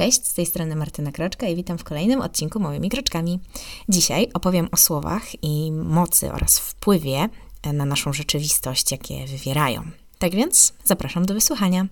[0.00, 3.40] Cześć, z tej strony Martyna Kroczka i witam w kolejnym odcinku Małymi Kroczkami.
[3.88, 7.28] Dzisiaj opowiem o słowach i mocy oraz wpływie
[7.72, 9.82] na naszą rzeczywistość, jakie wywierają.
[10.18, 11.86] Tak więc zapraszam do wysłuchania.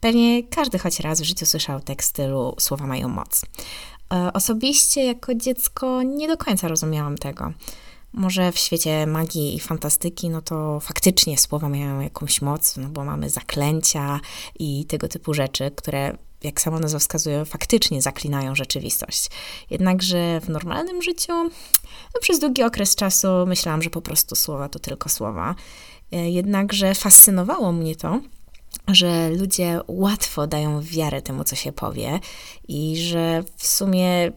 [0.00, 3.42] Pewnie każdy choć raz w życiu słyszał tekst stylu słowa mają moc.
[4.12, 7.52] E, osobiście jako dziecko nie do końca rozumiałam tego.
[8.12, 13.04] Może w świecie magii i fantastyki, no to faktycznie słowa mają jakąś moc, no bo
[13.04, 14.20] mamy zaklęcia
[14.58, 19.30] i tego typu rzeczy, które jak sama nazwa wskazuje, faktycznie zaklinają rzeczywistość.
[19.70, 21.32] Jednakże w normalnym życiu
[22.14, 25.54] no przez długi okres czasu myślałam, że po prostu słowa to tylko słowa.
[26.12, 28.20] E, jednakże fascynowało mnie to,
[28.88, 32.20] że ludzie łatwo dają wiarę temu, co się powie,
[32.68, 34.32] i że w sumie,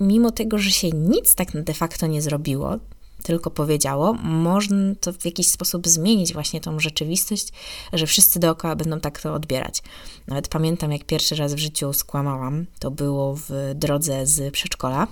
[0.00, 2.78] mimo tego, że się nic tak de facto nie zrobiło,
[3.22, 7.48] tylko powiedziało, można to w jakiś sposób zmienić właśnie tą rzeczywistość,
[7.92, 9.82] że wszyscy dookoła będą tak to odbierać.
[10.26, 12.66] Nawet pamiętam, jak pierwszy raz w życiu skłamałam.
[12.78, 15.06] To było w drodze z przedszkola.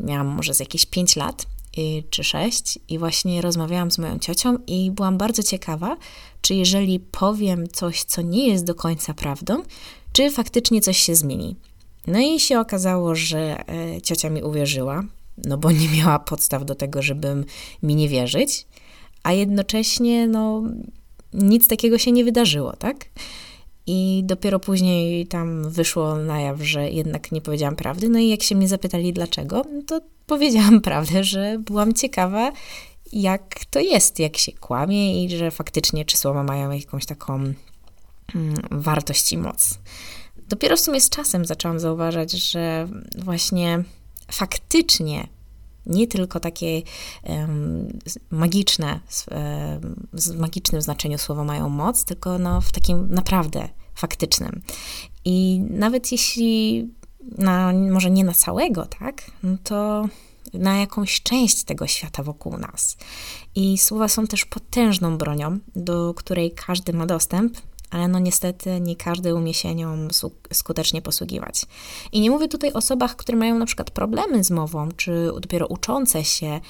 [0.00, 1.46] Miałam może z jakieś 5 lat
[2.10, 5.96] czy 6 i właśnie rozmawiałam z moją ciocią i byłam bardzo ciekawa,
[6.40, 9.62] czy jeżeli powiem coś, co nie jest do końca prawdą,
[10.12, 11.56] czy faktycznie coś się zmieni.
[12.06, 15.02] No i się okazało, że e, ciocia mi uwierzyła,
[15.44, 17.44] no bo nie miała podstaw do tego, żeby
[17.82, 18.66] mi nie wierzyć,
[19.22, 20.62] a jednocześnie no,
[21.32, 22.96] nic takiego się nie wydarzyło, tak?
[23.86, 28.08] I dopiero później tam wyszło na jaw, że jednak nie powiedziałam prawdy.
[28.08, 32.52] No i jak się mnie zapytali dlaczego, no to powiedziałam prawdę, że byłam ciekawa,
[33.12, 37.54] jak to jest, jak się kłamie i że faktycznie czy słowa mają jakąś taką mm,
[38.70, 39.78] wartość i moc.
[40.48, 43.84] Dopiero w sumie z czasem zaczęłam zauważać, że właśnie
[44.32, 45.28] faktycznie
[45.86, 46.82] nie tylko takie
[47.22, 47.98] um,
[48.30, 54.62] magiczne, um, w magicznym znaczeniu słowa mają moc, tylko no, w takim naprawdę faktycznym.
[55.24, 56.88] I nawet jeśli
[57.38, 60.08] na, może nie na całego, tak, no to
[60.54, 62.96] na jakąś część tego świata wokół nas.
[63.54, 67.58] I słowa są też potężną bronią, do której każdy ma dostęp,
[67.94, 70.08] ale no niestety nie każdy umie się nią
[70.52, 71.62] skutecznie posługiwać.
[72.12, 75.66] I nie mówię tutaj o osobach, które mają na przykład problemy z mową, czy dopiero
[75.66, 76.60] uczące się,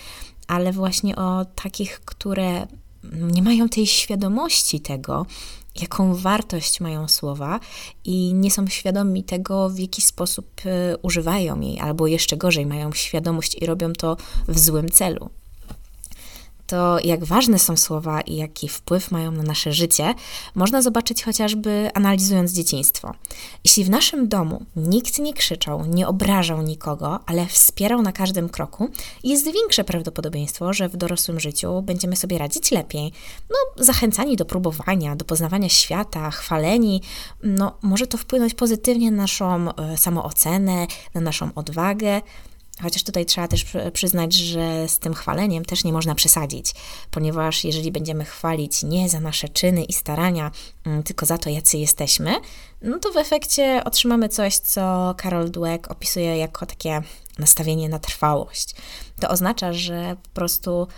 [0.49, 2.67] ale właśnie o takich, które
[3.13, 5.27] nie mają tej świadomości tego,
[5.83, 7.61] jaką wartość mają słowa
[8.05, 12.93] i nie są świadomi tego, w jaki sposób e, używają jej, albo jeszcze gorzej, mają
[12.93, 14.17] świadomość i robią to
[14.49, 15.31] w złym celu
[16.67, 20.15] to jak ważne są słowa i jaki wpływ mają na nasze życie,
[20.55, 23.15] można zobaczyć chociażby analizując dzieciństwo.
[23.65, 28.89] Jeśli w naszym domu nikt nie krzyczał, nie obrażał nikogo, ale wspierał na każdym kroku,
[29.25, 33.13] jest większe prawdopodobieństwo, że w dorosłym życiu będziemy sobie radzić lepiej.
[33.51, 37.03] No, zachęcani do próbowania, do poznawania świata, chwaleni,
[37.43, 42.21] no, może to wpłynąć pozytywnie na naszą e, samoocenę, na naszą odwagę.
[42.83, 46.73] Chociaż tutaj trzeba też przyznać, że z tym chwaleniem też nie można przesadzić,
[47.11, 50.51] ponieważ jeżeli będziemy chwalić nie za nasze czyny i starania,
[50.87, 52.35] mm, tylko za to, jacy jesteśmy,
[52.83, 57.03] no to w efekcie otrzymamy coś, co Karol Dweck opisuje jako takie
[57.39, 58.75] nastawienie na trwałość.
[59.21, 60.89] To oznacza, że po prostu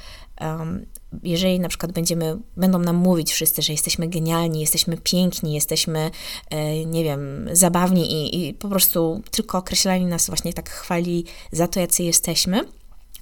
[0.41, 0.87] um,
[1.23, 6.11] jeżeli na przykład będziemy, będą nam mówić wszyscy, że jesteśmy genialni, jesteśmy piękni, jesteśmy,
[6.51, 11.69] e, nie wiem, zabawni i, i po prostu tylko określali nas właśnie tak chwali za
[11.69, 12.65] to, jacy jesteśmy,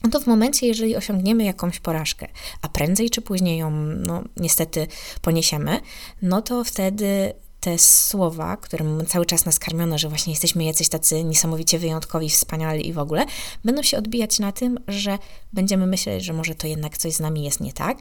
[0.05, 2.29] no to w momencie, jeżeli osiągniemy jakąś porażkę,
[2.63, 4.87] a prędzej czy później ją, no, niestety
[5.23, 5.81] poniesiemy,
[6.23, 11.25] no to wtedy te słowa, którym cały czas nas karmiono, że właśnie jesteśmy jacyś tacy
[11.25, 13.27] niesamowicie wyjątkowi, wspaniali i w ogóle,
[13.65, 15.19] będą się odbijać na tym, że
[15.53, 17.99] będziemy myśleć, że może to jednak coś z nami jest nie tak,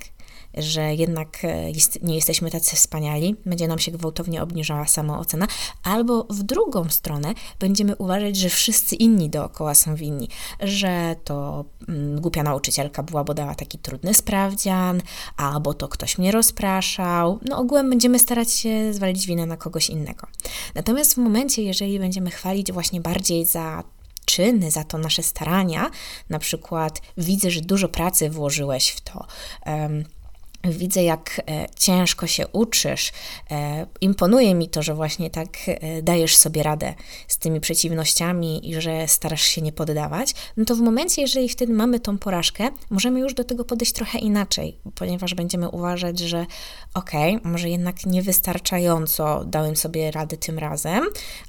[0.58, 5.48] że jednak e, jest, nie jesteśmy tacy wspaniali, będzie nam się gwałtownie obniżała samoocena,
[5.84, 12.22] albo w drugą stronę będziemy uważać, że wszyscy inni dookoła są winni, że to mm,
[12.22, 15.02] głupia nauczycielka była, bo dała taki trudny sprawdzian,
[15.38, 17.40] albo to ktoś mnie rozpraszał.
[17.46, 20.28] No ogółem będziemy starać się zwalić winę na kogoś innego.
[20.76, 23.84] Natomiast w momencie, jeżeli będziemy chwalić właśnie bardziej za
[24.26, 25.90] czyny, za to nasze starania,
[26.30, 29.26] na przykład widzę, że dużo pracy włożyłeś w to,
[29.66, 30.04] um,
[30.64, 33.12] Widzę, jak e, ciężko się uczysz.
[33.52, 36.94] E, imponuje mi to, że właśnie tak e, dajesz sobie radę
[37.28, 40.34] z tymi przeciwnościami i że starasz się nie poddawać.
[40.58, 44.20] No to w momencie, jeżeli wtedy mamy tą porażkę, możemy już do tego podejść trochę
[44.20, 46.46] inaczej, ponieważ będziemy uważać, że
[46.94, 51.04] okej, okay, może jednak niewystarczająco dałem sobie radę tym razem,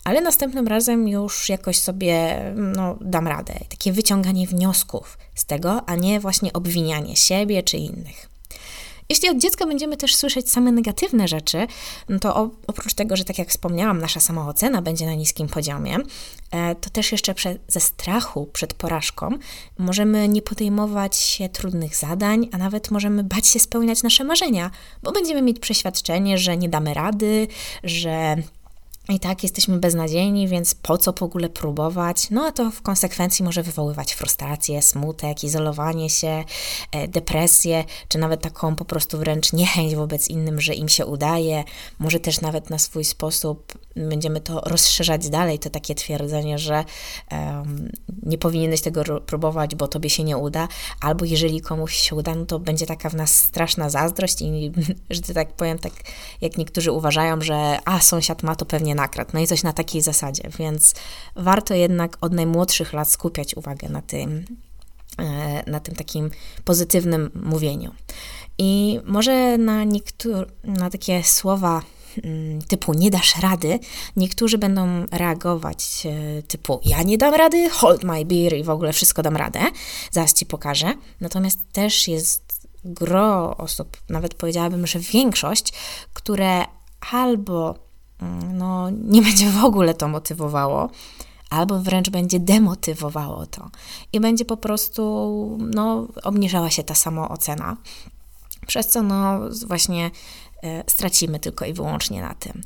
[0.04, 3.54] ale następnym razem już jakoś sobie no, dam radę.
[3.68, 8.33] Takie wyciąganie wniosków z tego, a nie właśnie obwinianie siebie czy innych.
[9.08, 11.66] Jeśli od dziecka będziemy też słyszeć same negatywne rzeczy,
[12.08, 15.96] no to oprócz tego, że tak jak wspomniałam, nasza samoocena będzie na niskim poziomie,
[16.50, 17.34] e, to też jeszcze
[17.68, 19.30] ze strachu przed porażką
[19.78, 24.70] możemy nie podejmować się trudnych zadań, a nawet możemy bać się spełniać nasze marzenia,
[25.02, 27.48] bo będziemy mieć przeświadczenie, że nie damy rady,
[27.84, 28.36] że
[29.08, 32.30] i tak jesteśmy beznadziejni, więc po co w ogóle próbować?
[32.30, 36.44] No a to w konsekwencji może wywoływać frustrację, smutek, izolowanie się,
[36.92, 41.64] e, depresję, czy nawet taką po prostu wręcz niechęć wobec innym, że im się udaje.
[41.98, 46.84] Może też nawet na swój sposób będziemy to rozszerzać dalej, to takie twierdzenie, że
[48.22, 50.68] nie powinieneś tego próbować, bo tobie się nie uda,
[51.00, 54.72] albo jeżeli komuś się uda, no to będzie taka w nas straszna zazdrość i,
[55.10, 55.92] że tak powiem, tak
[56.40, 60.02] jak niektórzy uważają, że a, sąsiad ma, to pewnie nakradł, no i coś na takiej
[60.02, 60.94] zasadzie, więc
[61.36, 64.44] warto jednak od najmłodszych lat skupiać uwagę na tym,
[65.18, 66.30] e, na tym takim
[66.64, 67.94] pozytywnym mówieniu.
[68.58, 71.82] I może na niektóre, na takie słowa
[72.24, 73.78] mm, typu nie dasz rady,
[74.16, 78.92] niektórzy będą reagować e, typu ja nie dam rady, hold my beer i w ogóle
[78.92, 79.60] wszystko dam radę,
[80.10, 80.94] zaraz ci pokażę.
[81.20, 85.72] Natomiast też jest gro osób, nawet powiedziałabym, że większość,
[86.12, 86.64] które
[87.12, 87.74] albo
[88.52, 90.90] no, nie będzie w ogóle to motywowało,
[91.50, 93.70] albo wręcz będzie demotywowało to
[94.12, 97.76] i będzie po prostu no, obniżała się ta samoocena,
[98.66, 100.10] przez co no, właśnie
[100.62, 102.62] e, stracimy tylko i wyłącznie na tym.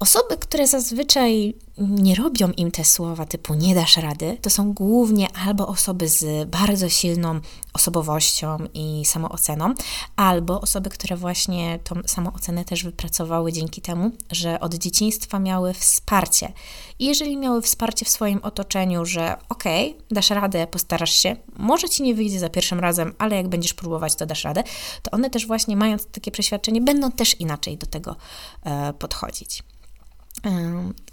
[0.00, 5.28] Osoby, które zazwyczaj nie robią im te słowa typu nie dasz rady, to są głównie
[5.46, 7.40] albo osoby z bardzo silną
[7.72, 9.74] osobowością i samooceną,
[10.16, 16.52] albo osoby, które właśnie tą samoocenę też wypracowały dzięki temu, że od dzieciństwa miały wsparcie.
[16.98, 21.88] I jeżeli miały wsparcie w swoim otoczeniu, że okej, okay, dasz radę, postarasz się, może
[21.88, 24.62] ci nie wyjdzie za pierwszym razem, ale jak będziesz próbować, to dasz radę,
[25.02, 28.16] to one też właśnie mając takie przeświadczenie, będą też inaczej do tego
[28.62, 29.62] e, podchodzić.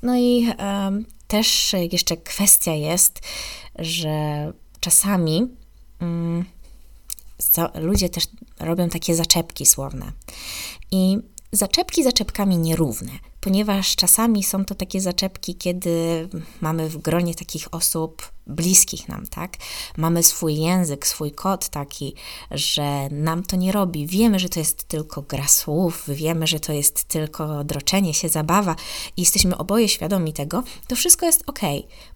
[0.03, 0.47] No i
[1.27, 3.19] też jeszcze kwestia jest,
[3.79, 5.47] że czasami
[5.99, 6.45] mm,
[7.75, 8.27] ludzie też
[8.59, 10.11] robią takie zaczepki słowne.
[10.91, 11.17] I
[11.51, 13.11] zaczepki zaczepkami nierówne
[13.41, 16.29] ponieważ czasami są to takie zaczepki, kiedy
[16.61, 19.57] mamy w gronie takich osób bliskich nam, tak?
[19.97, 22.13] Mamy swój język, swój kod taki,
[22.51, 24.07] że nam to nie robi.
[24.07, 28.75] Wiemy, że to jest tylko gra słów, wiemy, że to jest tylko droczenie się, zabawa
[29.17, 31.59] i jesteśmy oboje świadomi tego, to wszystko jest ok,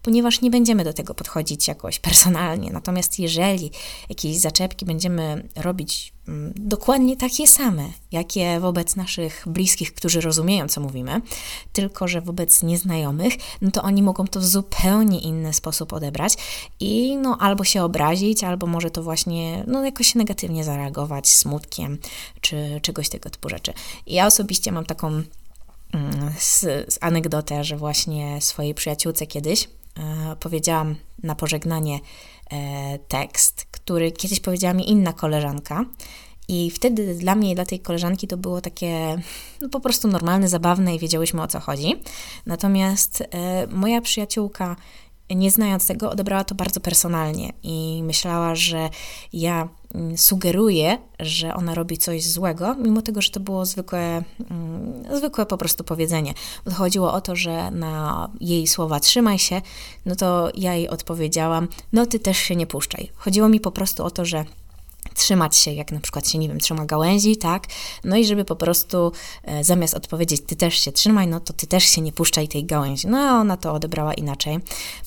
[0.02, 2.70] ponieważ nie będziemy do tego podchodzić jakoś personalnie.
[2.70, 3.70] Natomiast jeżeli
[4.08, 10.80] jakieś zaczepki będziemy robić mm, dokładnie takie same, jakie wobec naszych bliskich, którzy rozumieją, co
[10.80, 11.20] mówimy,
[11.72, 16.23] tylko że wobec nieznajomych, no to oni mogą to w zupełnie inny sposób odebrać
[16.80, 21.98] i no albo się obrazić, albo może to właśnie no jakoś negatywnie zareagować smutkiem,
[22.40, 23.72] czy czegoś tego typu rzeczy.
[24.06, 26.60] ja osobiście mam taką mm, z,
[26.94, 29.68] z anegdotę, że właśnie swojej przyjaciółce kiedyś
[29.98, 32.00] e, powiedziałam na pożegnanie
[32.50, 35.84] e, tekst, który kiedyś powiedziała mi inna koleżanka
[36.48, 39.22] i wtedy dla mnie i dla tej koleżanki to było takie
[39.60, 42.02] no, po prostu normalne, zabawne i wiedziałyśmy o co chodzi.
[42.46, 44.76] Natomiast e, moja przyjaciółka,
[45.30, 48.90] nie znając tego, odebrała to bardzo personalnie i myślała, że
[49.32, 55.16] ja mm, sugeruję, że ona robi coś złego, mimo tego, że to było zwykłe, mm,
[55.16, 56.34] zwykłe po prostu powiedzenie.
[56.74, 59.62] Chodziło o to, że na jej słowa trzymaj się,
[60.06, 63.10] no to ja jej odpowiedziałam, no ty też się nie puszczaj.
[63.14, 64.44] Chodziło mi po prostu o to, że
[65.14, 67.66] trzymać się, jak na przykład się, nie wiem, trzyma gałęzi, tak?
[68.04, 71.66] No i żeby po prostu e, zamiast odpowiedzieć, ty też się trzymaj, no to ty
[71.66, 73.06] też się nie puszczaj tej gałęzi.
[73.08, 74.58] No a ona to odebrała inaczej.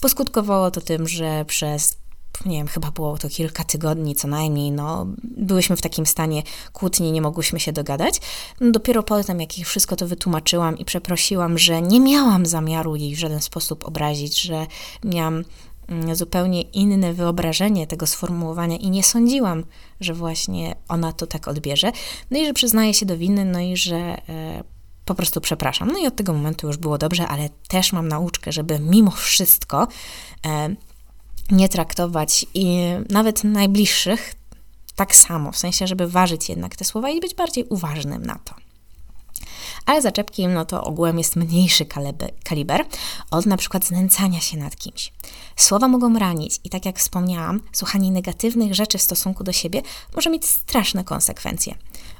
[0.01, 1.97] Poskutkowało to tym, że przez
[2.45, 7.11] nie wiem, chyba było to kilka tygodni co najmniej, no, byłyśmy w takim stanie kłótni,
[7.11, 8.21] nie mogłyśmy się dogadać.
[8.61, 13.15] No, dopiero potem, jak jej wszystko to wytłumaczyłam i przeprosiłam, że nie miałam zamiaru jej
[13.15, 14.67] w żaden sposób obrazić, że
[15.03, 15.43] miałam
[16.13, 19.63] zupełnie inne wyobrażenie tego sformułowania i nie sądziłam,
[19.99, 21.91] że właśnie ona to tak odbierze.
[22.31, 24.63] No i że przyznaje się do winy, no i że e,
[25.05, 25.91] po prostu przepraszam.
[25.91, 29.87] No i od tego momentu już było dobrze, ale też mam nauczkę, żeby mimo wszystko
[30.45, 30.75] e,
[31.51, 32.77] nie traktować i
[33.09, 34.35] nawet najbliższych
[34.95, 38.66] tak samo, w sensie, żeby ważyć jednak te słowa i być bardziej uważnym na to
[39.85, 41.85] ale zaczepki no to ogółem jest mniejszy
[42.43, 42.85] kaliber
[43.31, 45.11] od na przykład znęcania się nad kimś.
[45.55, 49.81] Słowa mogą ranić i tak jak wspomniałam, słuchanie negatywnych rzeczy w stosunku do siebie
[50.15, 51.75] może mieć straszne konsekwencje.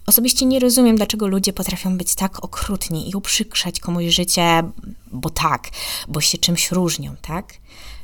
[0.05, 4.63] Osobiście nie rozumiem, dlaczego ludzie potrafią być tak okrutni i uprzykrzać komuś życie,
[5.11, 5.69] bo tak,
[6.07, 7.53] bo się czymś różnią, tak?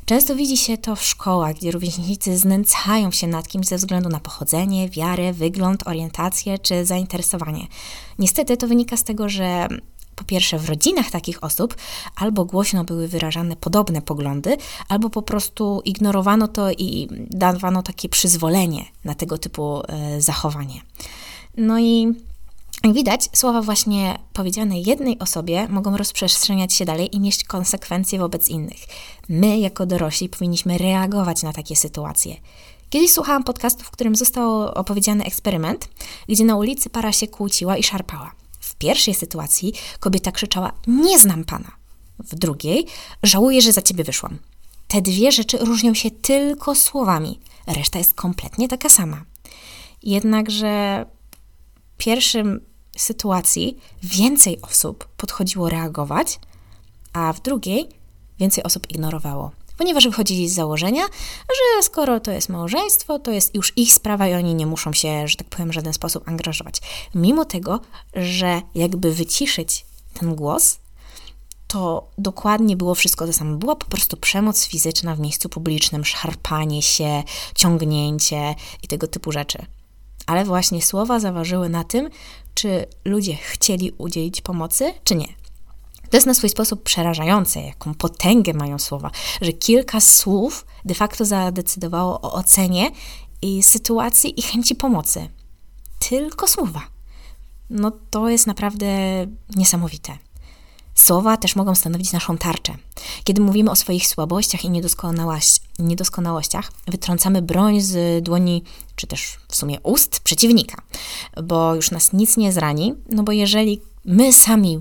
[0.06, 4.20] Często widzi się to w szkołach, gdzie rówieśnicy znęcają się nad kimś ze względu na
[4.20, 7.68] pochodzenie, wiarę, wygląd, orientację czy zainteresowanie.
[8.20, 9.68] Niestety to wynika z tego, że
[10.16, 11.76] po pierwsze w rodzinach takich osób
[12.16, 14.58] albo głośno były wyrażane podobne poglądy,
[14.90, 20.82] albo po prostu ignorowano to i dawano takie przyzwolenie na tego typu e, zachowanie.
[21.58, 22.14] No i
[22.92, 28.80] widać, słowa właśnie powiedziane jednej osobie mogą rozprzestrzeniać się dalej i nieść konsekwencje wobec innych.
[29.30, 32.36] My, jako dorośli, powinniśmy reagować na takie sytuacje.
[32.90, 35.90] Kiedyś słuchałam podcastu, w którym został opowiedziany eksperyment,
[36.30, 38.32] gdzie na ulicy para się kłóciła i szarpała.
[38.60, 41.72] W pierwszej sytuacji kobieta krzyczała: Nie znam pana.
[42.20, 42.86] W drugiej:
[43.24, 44.38] Żałuję, że za ciebie wyszłam.
[44.88, 49.26] Te dwie rzeczy różnią się tylko słowami, reszta jest kompletnie taka sama.
[50.04, 51.06] Jednakże
[51.98, 56.40] pierwszym sytuacji więcej osób podchodziło reagować,
[57.14, 57.90] a w drugiej
[58.40, 59.52] więcej osób ignorowało.
[59.78, 61.04] Ponieważ wychodzili z założenia,
[61.50, 65.28] że skoro to jest małżeństwo, to jest już ich sprawa i oni nie muszą się,
[65.28, 66.82] że tak powiem, w żaden sposób angażować.
[67.16, 67.80] Mimo tego,
[68.14, 70.80] że jakby wyciszyć ten głos,
[71.68, 73.58] to dokładnie było wszystko to samo.
[73.58, 77.24] Była po prostu przemoc fizyczna w miejscu publicznym, szarpanie się,
[77.56, 79.66] ciągnięcie i tego typu rzeczy.
[80.26, 82.10] Ale właśnie słowa zaważyły na tym,
[82.54, 85.28] czy ludzie chcieli udzielić pomocy, czy nie.
[86.10, 91.26] To jest na swój sposób przerażające, jaką potęgę mają słowa, że kilka słów de facto
[91.26, 92.92] zadecydowało o ocenie
[93.42, 95.30] i sytuacji i chęci pomocy.
[96.10, 96.82] Tylko słowa.
[97.70, 98.88] No to jest naprawdę
[99.56, 100.18] niesamowite.
[100.96, 102.76] Słowa też mogą stanowić naszą tarczę.
[103.24, 104.70] Kiedy mówimy o swoich słabościach i
[105.80, 108.64] niedoskonałościach, wytrącamy broń z dłoni,
[108.96, 110.82] czy też w sumie ust przeciwnika,
[111.44, 114.80] bo już nas nic nie zrani, no bo jeżeli my sami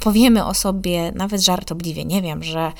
[0.00, 2.72] powiemy o sobie nawet żartobliwie, nie wiem, że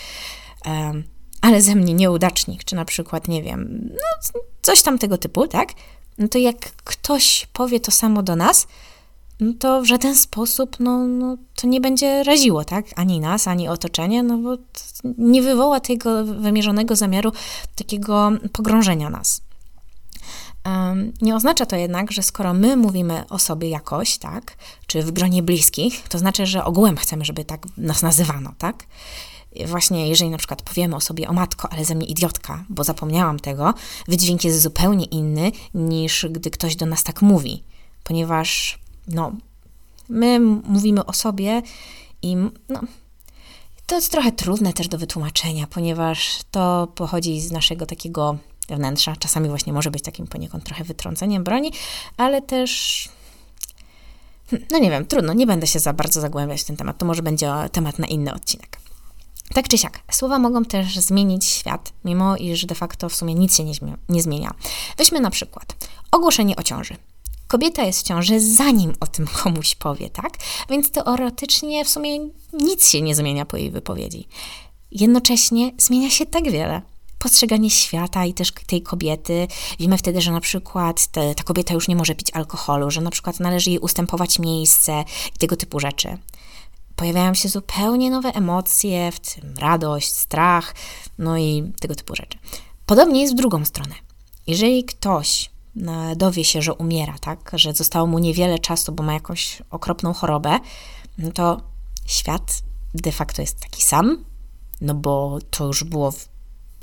[0.66, 1.04] um,
[1.40, 5.68] ale ze mnie nieudacznik, czy na przykład, nie wiem, no, coś tam tego typu, tak?
[6.18, 8.66] No to jak ktoś powie to samo do nas,
[9.40, 12.84] no to w żaden sposób no, no, to nie będzie raziło, tak?
[12.96, 14.56] Ani nas, ani otoczenie, no bo
[15.18, 17.32] nie wywoła tego wymierzonego zamiaru
[17.76, 19.40] takiego pogrążenia nas.
[21.22, 24.56] Nie oznacza to jednak, że skoro my mówimy o sobie jakoś, tak,
[24.86, 28.84] czy w gronie bliskich, to znaczy, że ogółem chcemy, żeby tak nas nazywano, tak?
[29.66, 33.38] Właśnie jeżeli na przykład powiemy o sobie o matko, ale ze mnie idiotka, bo zapomniałam
[33.38, 33.74] tego,
[34.08, 37.62] wydźwięk jest zupełnie inny niż gdy ktoś do nas tak mówi,
[38.04, 38.79] ponieważ
[39.10, 39.32] no,
[40.08, 41.62] my mówimy o sobie
[42.22, 42.36] i
[42.68, 42.80] no,
[43.86, 48.38] to jest trochę trudne też do wytłumaczenia, ponieważ to pochodzi z naszego takiego
[48.68, 49.16] wnętrza.
[49.16, 51.72] Czasami właśnie może być takim poniekąd trochę wytrąceniem broni,
[52.16, 53.08] ale też
[54.70, 56.98] no nie wiem, trudno, nie będę się za bardzo zagłębiać w ten temat.
[56.98, 58.80] To może będzie temat na inny odcinek.
[59.54, 63.56] Tak czy siak, słowa mogą też zmienić świat, mimo iż de facto w sumie nic
[63.56, 63.72] się nie,
[64.08, 64.54] nie zmienia.
[64.98, 65.76] Weźmy na przykład
[66.10, 66.96] ogłoszenie o ciąży.
[67.50, 70.30] Kobieta jest w ciąży, zanim o tym komuś powie, tak?
[70.68, 72.18] Więc teoretycznie w sumie
[72.52, 74.28] nic się nie zmienia po jej wypowiedzi.
[74.90, 76.82] Jednocześnie zmienia się tak wiele.
[77.18, 79.48] Postrzeganie świata i też tej kobiety.
[79.80, 83.10] Wiemy wtedy, że na przykład te, ta kobieta już nie może pić alkoholu, że na
[83.10, 85.04] przykład należy jej ustępować miejsce
[85.34, 86.18] i tego typu rzeczy.
[86.96, 90.74] Pojawiają się zupełnie nowe emocje, w tym radość, strach,
[91.18, 92.38] no i tego typu rzeczy.
[92.86, 93.94] Podobnie jest w drugą stronę.
[94.46, 95.50] Jeżeli ktoś
[96.16, 100.58] dowie się, że umiera, tak, że zostało mu niewiele czasu, bo ma jakąś okropną chorobę,
[101.18, 101.60] no to
[102.06, 102.62] świat
[102.94, 104.24] de facto jest taki sam,
[104.80, 106.28] no bo to już było w,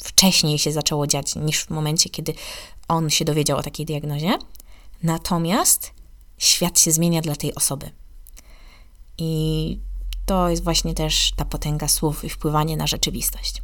[0.04, 2.34] wcześniej się zaczęło dziać niż w momencie, kiedy
[2.88, 4.38] on się dowiedział o takiej diagnozie.
[5.04, 5.92] Natomiast
[6.38, 7.92] świat się zmienia dla tej osoby.
[9.18, 9.80] I
[10.26, 13.62] to jest właśnie też ta potęga słów i wpływanie na rzeczywistość.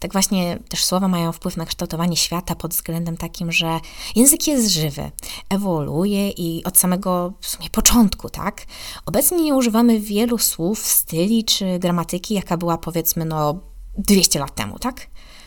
[0.00, 3.80] Tak właśnie też słowa mają wpływ na kształtowanie świata pod względem takim, że
[4.16, 5.10] język jest żywy,
[5.48, 7.32] ewoluuje i od samego
[7.72, 8.66] początku, tak?
[9.06, 13.60] Obecnie nie używamy wielu słów, styli czy gramatyki, jaka była powiedzmy no
[13.98, 15.06] 200 lat temu, tak?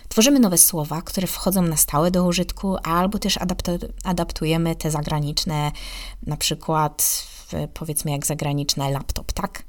[0.09, 3.39] Tworzymy nowe słowa, które wchodzą na stałe do użytku, albo też
[4.03, 5.71] adaptujemy te zagraniczne,
[6.23, 7.27] na przykład
[7.73, 9.63] powiedzmy jak zagraniczne laptop, tak?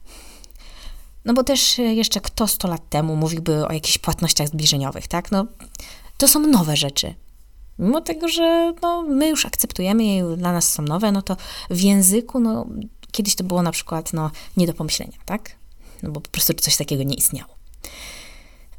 [1.29, 5.31] No bo też e, jeszcze kto 100 lat temu mówiłby o jakichś płatnościach zbliżeniowych, tak?
[5.31, 5.47] No,
[6.17, 7.15] to są nowe rzeczy.
[7.79, 11.37] Mimo tego, że no, my już akceptujemy je, dla nas są nowe, no to
[11.71, 12.67] w języku, no,
[13.13, 15.51] kiedyś to było na przykład no, nie do pomyślenia, tak?
[16.03, 17.55] No bo po prostu coś takiego nie istniało.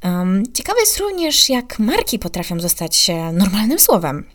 [0.04, 4.26] Um, ciekawe jest również, jak marki potrafią zostać normalnym słowem.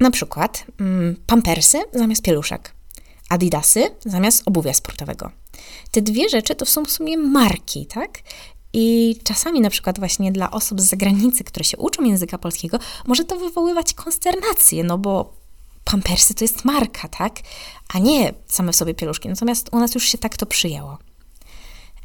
[0.00, 2.72] Na przykład mm, pampersy zamiast pieluszek,
[3.28, 5.30] adidasy zamiast obuwia sportowego.
[5.90, 8.22] Te dwie rzeczy to są w sumie marki, tak?
[8.72, 13.24] I czasami na przykład właśnie dla osób z zagranicy, które się uczą języka polskiego, może
[13.24, 15.32] to wywoływać konsternację, no bo
[15.84, 17.36] pampersy to jest marka, tak?
[17.94, 19.28] A nie same w sobie pieluszki.
[19.28, 20.98] Natomiast u nas już się tak to przyjęło.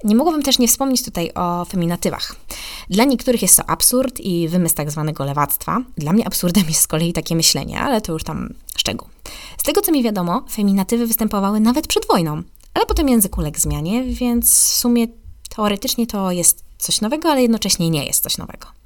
[0.03, 2.35] Nie mogłabym też nie wspomnieć tutaj o feminatywach.
[2.89, 5.81] Dla niektórych jest to absurd i wymysł tak zwanego lewactwa.
[5.97, 9.07] Dla mnie absurdem jest z kolei takie myślenie, ale to już tam szczegół.
[9.57, 12.43] Z tego co mi wiadomo, feminatywy występowały nawet przed wojną,
[12.73, 15.07] ale potem język uległ zmianie, więc w sumie
[15.55, 18.80] teoretycznie to jest coś nowego, ale jednocześnie nie jest coś nowego.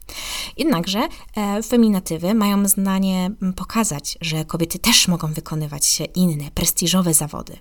[0.57, 7.57] Jednakże e, feminatywy mają zdanie pokazać, że kobiety też mogą wykonywać inne, prestiżowe zawody.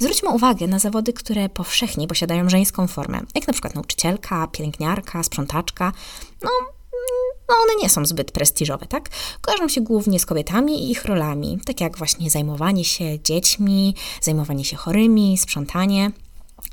[0.00, 5.92] Zwróćmy uwagę na zawody, które powszechnie posiadają żeńską formę, jak na przykład nauczycielka, pielęgniarka, sprzątaczka.
[6.42, 6.50] No,
[7.48, 9.08] no one nie są zbyt prestiżowe, tak?
[9.40, 14.64] Kojarzą się głównie z kobietami i ich rolami, tak jak właśnie zajmowanie się dziećmi, zajmowanie
[14.64, 16.10] się chorymi, sprzątanie.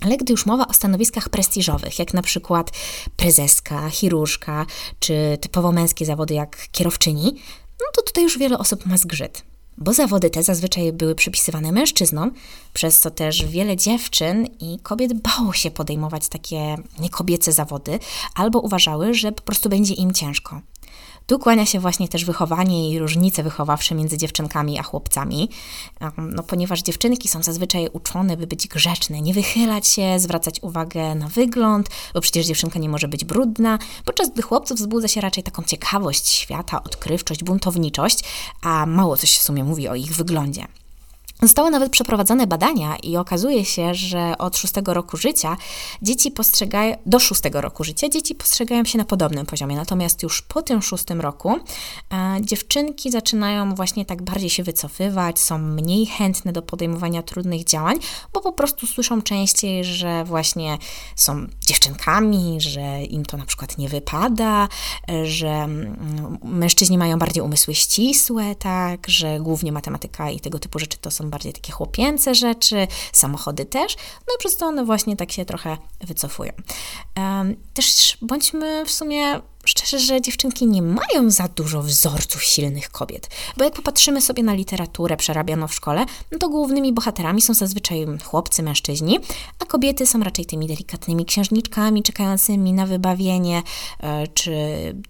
[0.02, 2.72] Ale gdy już mowa o stanowiskach prestiżowych, jak na przykład
[3.18, 4.66] prezeska, chirurżka,
[5.00, 7.42] czy typowo męskie zawody jak kierowczyni,
[7.80, 9.44] no to tutaj już wiele osób ma zgrzyt.
[9.78, 12.32] Bo zawody te zazwyczaj były przypisywane mężczyznom,
[12.74, 18.00] przez co też wiele dziewczyn i kobiet bało się podejmować takie niekobiece zawody,
[18.36, 20.62] albo uważały, że po prostu będzie im ciężko.
[21.28, 25.50] Tu kłania się właśnie też wychowanie i różnice wychowawcze między dziewczynkami a chłopcami,
[26.18, 31.28] no, ponieważ dziewczynki są zazwyczaj uczone, by być grzeczne, nie wychylać się, zwracać uwagę na
[31.28, 35.64] wygląd, bo przecież dziewczynka nie może być brudna, podczas gdy chłopców wzbudza się raczej taką
[35.64, 38.24] ciekawość świata, odkrywczość, buntowniczość,
[38.62, 40.68] a mało coś w sumie mówi o ich wyglądzie.
[41.44, 45.58] Zostały nawet przeprowadzone badania i okazuje się, że od szóstego roku życia
[46.02, 49.76] dzieci postrzegają, do szóstego roku życia dzieci postrzegają się na podobnym poziomie.
[49.76, 51.60] Natomiast już po tym szóstym roku
[52.14, 57.98] e, dziewczynki zaczynają właśnie tak bardziej się wycofywać, są mniej chętne do podejmowania trudnych działań,
[58.34, 60.78] bo po prostu słyszą częściej, że właśnie
[61.16, 64.68] są dziewczynkami, że im to na przykład nie wypada,
[65.24, 70.98] że mm, mężczyźni mają bardziej umysły ścisłe, tak, że głównie matematyka i tego typu rzeczy
[70.98, 73.96] to są bardziej takie chłopięce rzeczy, samochody też,
[74.28, 76.52] no i przez to one właśnie tak się trochę wycofują.
[77.74, 83.64] Też bądźmy w sumie szczerze, że dziewczynki nie mają za dużo wzorców silnych kobiet, bo
[83.64, 88.64] jak popatrzymy sobie na literaturę przerabianą w szkole, no to głównymi bohaterami są zazwyczaj chłopcy,
[88.64, 89.20] mężczyźni,
[89.60, 93.64] a kobiety są raczej tymi delikatnymi księżniczkami czekającymi na wybawienie,
[94.00, 94.54] e, czy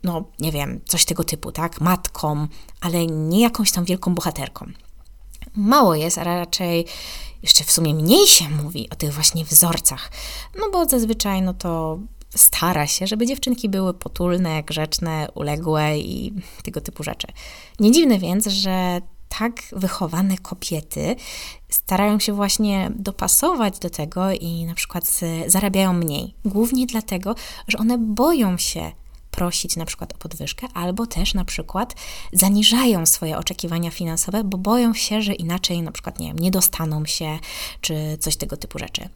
[0.03, 2.47] no nie wiem, coś tego typu, tak, matką,
[2.81, 4.71] ale nie jakąś tam wielką bohaterką
[5.55, 6.85] mało jest, a raczej
[7.43, 10.11] jeszcze w sumie mniej się mówi o tych właśnie wzorcach.
[10.59, 11.99] No bo zazwyczaj no to
[12.35, 17.27] stara się, żeby dziewczynki były potulne, grzeczne, uległe i tego typu rzeczy.
[17.79, 19.01] Nie dziwne więc, że
[19.39, 21.15] tak wychowane kobiety
[21.69, 26.35] starają się właśnie dopasować do tego i na przykład zarabiają mniej.
[26.45, 27.35] Głównie dlatego,
[27.67, 28.91] że one boją się
[29.33, 31.95] prosić na przykład o podwyżkę, albo też na przykład
[32.33, 37.05] zaniżają swoje oczekiwania finansowe, bo boją się, że inaczej na przykład, nie wiem, nie dostaną
[37.05, 37.39] się,
[37.81, 39.09] czy coś tego typu rzeczy.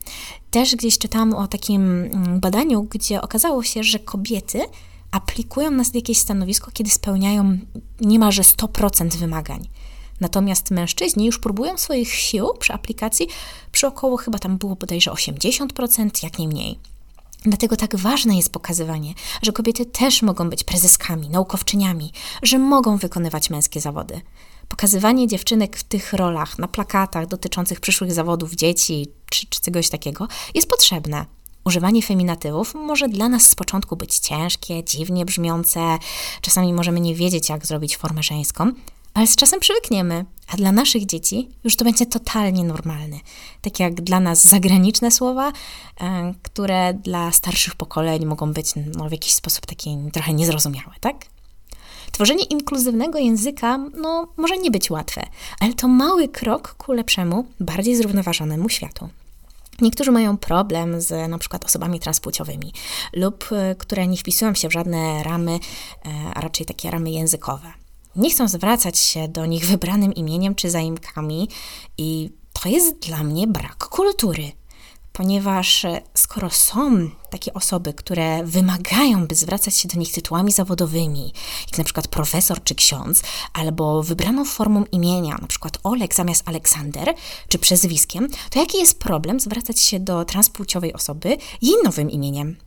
[0.51, 4.61] Też gdzieś czytałam o takim mm, badaniu, gdzie okazało się, że kobiety
[5.11, 7.57] aplikują na jakieś stanowisko, kiedy spełniają
[8.01, 9.67] niemalże 100% wymagań.
[10.19, 13.27] Natomiast mężczyźni już próbują swoich sił przy aplikacji
[13.71, 16.79] przy około chyba tam było bodajże 80%, jak nie mniej.
[17.47, 22.11] Dlatego tak ważne jest pokazywanie, że kobiety też mogą być prezeskami, naukowczyniami,
[22.43, 24.21] że mogą wykonywać męskie zawody.
[24.67, 30.27] Pokazywanie dziewczynek w tych rolach na plakatach dotyczących przyszłych zawodów dzieci czy, czy czegoś takiego
[30.55, 31.25] jest potrzebne.
[31.65, 35.97] Używanie feminatywów może dla nas z początku być ciężkie, dziwnie brzmiące,
[36.41, 38.71] czasami możemy nie wiedzieć, jak zrobić formę żeńską,
[39.17, 43.17] ale z czasem przywykniemy, a dla naszych dzieci już to będzie totalnie normalne.
[43.61, 45.51] Tak jak dla nas zagraniczne słowa,
[46.01, 51.15] e, które dla starszych pokoleń mogą być no, w jakiś sposób takie trochę niezrozumiałe, tak?
[52.11, 55.27] Tworzenie inkluzywnego języka no, może nie być łatwe,
[55.59, 59.09] ale to mały krok ku lepszemu, bardziej zrównoważonemu światu.
[59.81, 62.73] Niektórzy mają problem z na przykład osobami transpłciowymi
[63.13, 65.59] lub e, które nie wpisują się w żadne ramy, e,
[66.33, 67.86] a raczej takie ramy językowe
[68.17, 71.49] nie chcą zwracać się do nich wybranym imieniem czy zaimkami,
[71.97, 74.51] i to jest dla mnie brak kultury.
[75.17, 81.33] Ponieważ e, skoro są takie osoby, które wymagają, by zwracać się do nich tytułami zawodowymi,
[81.67, 87.13] jak na przykład profesor czy ksiądz, albo wybraną formą imienia, na przykład Olek zamiast Aleksander,
[87.47, 92.66] czy przezwiskiem, to jaki jest problem zwracać się do transpłciowej osoby jej nowym imieniem?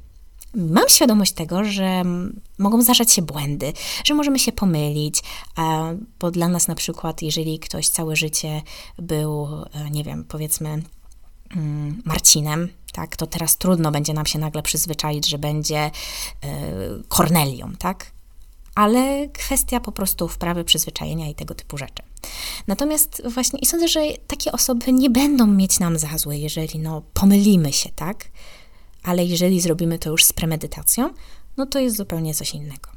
[0.55, 2.03] Mam świadomość tego, że
[2.59, 3.73] mogą zdarzać się błędy,
[4.05, 5.23] że możemy się pomylić,
[6.21, 8.63] bo dla nas na przykład, jeżeli ktoś całe życie
[8.99, 10.83] był, e, nie wiem, powiedzmy
[11.57, 15.91] mm, Marcinem, tak, to teraz trudno będzie nam się nagle przyzwyczaić, że będzie
[17.09, 18.13] Kornelią, tak?
[18.75, 22.03] ale kwestia po prostu wprawy, przyzwyczajenia i tego typu rzeczy.
[22.67, 27.03] Natomiast właśnie, i sądzę, że takie osoby nie będą mieć nam za złe, jeżeli no,
[27.15, 28.25] pomylimy się, tak?
[29.03, 31.11] Ale jeżeli zrobimy to już z premedytacją,
[31.57, 32.91] no to jest zupełnie coś innego.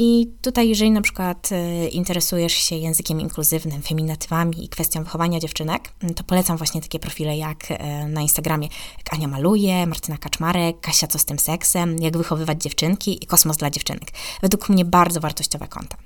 [0.00, 5.92] I tutaj, jeżeli na przykład e, interesujesz się językiem inkluzywnym, feminatywami i kwestią wychowania dziewczynek,
[6.16, 11.06] to polecam właśnie takie profile jak e, na Instagramie, jak Ania Maluje, Martyna Kaczmarek, Kasia
[11.06, 14.10] Co z tym seksem, Jak wychowywać dziewczynki i Kosmos dla dziewczynek.
[14.42, 15.96] Według mnie bardzo wartościowe konta.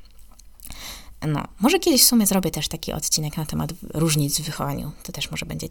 [1.28, 4.92] No, może kiedyś w sumie zrobię też taki odcinek na temat różnic w wychowaniu.
[5.02, 5.68] To też może będzie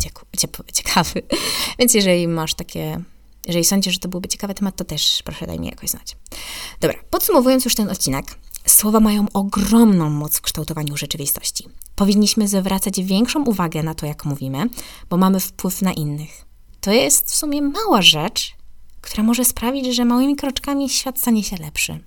[0.73, 1.21] ciekawy.
[1.79, 3.03] Więc jeżeli masz takie
[3.47, 6.17] jeżeli sądzisz, że to byłby ciekawy temat, to też proszę daj mi jakoś znać.
[6.79, 8.25] Dobra, podsumowując już ten odcinek,
[8.65, 11.67] słowa mają ogromną moc w kształtowaniu rzeczywistości.
[11.95, 14.69] Powinniśmy zwracać większą uwagę na to, jak mówimy,
[15.09, 16.45] bo mamy wpływ na innych.
[16.81, 18.55] To jest w sumie mała rzecz,
[19.01, 21.99] która może sprawić, że małymi kroczkami świat stanie się lepszy.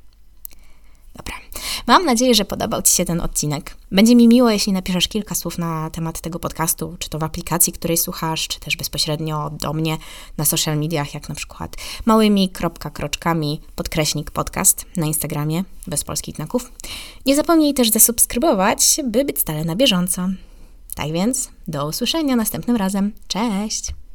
[1.17, 1.35] Dobra.
[1.87, 3.77] Mam nadzieję, że podobał Ci się ten odcinek.
[3.93, 7.73] Będzie mi miło, jeśli napiszesz kilka słów na temat tego podcastu, czy to w aplikacji,
[7.73, 9.99] której słuchasz, czy też bezpośrednio do mnie
[10.37, 12.51] na social mediach, jak na przykład małymi
[12.95, 16.73] kroczkami podkreśnik podcast na Instagramie, bez polskich znaków.
[17.27, 20.29] Nie zapomnij też zasubskrybować, by być stale na bieżąco.
[20.95, 23.13] Tak więc, do usłyszenia następnym razem.
[23.29, 23.95] Cześć!